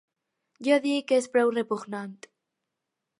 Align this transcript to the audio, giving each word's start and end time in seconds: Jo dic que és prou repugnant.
Jo 0.67 0.77
dic 0.85 1.05
que 1.11 1.19
és 1.23 1.29
prou 1.35 1.53
repugnant. 1.59 2.17